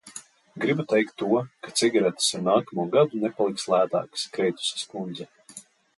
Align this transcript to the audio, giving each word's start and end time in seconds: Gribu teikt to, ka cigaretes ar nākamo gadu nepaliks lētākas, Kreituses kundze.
Gribu 0.61 0.85
teikt 0.93 1.13
to, 1.21 1.27
ka 1.67 1.73
cigaretes 1.81 2.31
ar 2.39 2.43
nākamo 2.47 2.85
gadu 2.97 3.21
nepaliks 3.27 3.69
lētākas, 3.75 4.25
Kreituses 4.39 4.93
kundze. 4.95 5.29